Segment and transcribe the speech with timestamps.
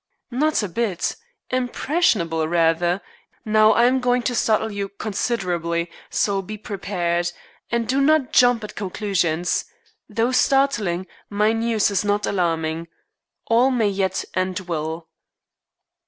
[0.31, 1.15] "Not a bit.
[1.51, 3.01] Impressionable, rather.
[3.45, 7.31] Now, I am going to startle you considerably, so be prepared.
[7.69, 9.63] And do not jump at conclusions.
[10.09, 12.87] Though startling, my news is not alarming.
[13.45, 15.07] All may yet end well."